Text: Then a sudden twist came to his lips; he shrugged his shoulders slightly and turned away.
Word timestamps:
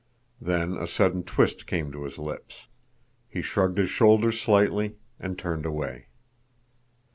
Then 0.41 0.77
a 0.77 0.87
sudden 0.87 1.21
twist 1.21 1.67
came 1.67 1.91
to 1.91 2.05
his 2.05 2.17
lips; 2.17 2.65
he 3.29 3.43
shrugged 3.43 3.77
his 3.77 3.91
shoulders 3.91 4.41
slightly 4.41 4.95
and 5.19 5.37
turned 5.37 5.63
away. 5.63 6.07